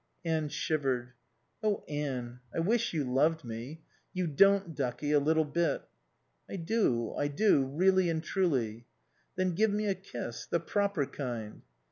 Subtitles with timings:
[0.25, 1.13] Anne shivered.
[1.61, 3.83] "Oh Anne, I wish you loved me.
[4.13, 5.83] You don't, ducky, a little bit."
[6.49, 7.13] "I do.
[7.19, 7.65] I do.
[7.67, 8.87] Really and truly."
[9.35, 10.47] "Then give me a kiss.
[10.47, 11.61] The proper kind."